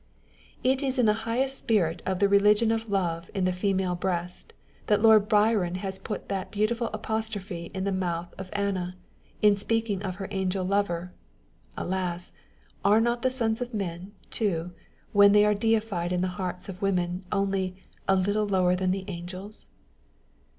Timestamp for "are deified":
15.45-16.11